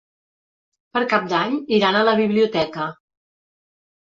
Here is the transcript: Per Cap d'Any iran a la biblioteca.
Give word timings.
Per 0.95 1.03
Cap 1.11 1.27
d'Any 1.33 1.53
iran 1.79 1.99
a 1.99 2.03
la 2.09 2.17
biblioteca. 2.23 2.89